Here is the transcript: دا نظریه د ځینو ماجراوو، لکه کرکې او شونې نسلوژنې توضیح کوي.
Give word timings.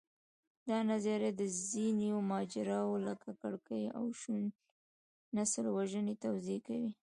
دا 0.69 0.77
نظریه 0.91 1.31
د 1.35 1.41
ځینو 1.69 2.17
ماجراوو، 2.31 3.03
لکه 3.07 3.29
کرکې 3.41 3.83
او 3.97 4.05
شونې 4.19 4.49
نسلوژنې 5.35 6.15
توضیح 6.23 6.59
کوي. 6.67 6.91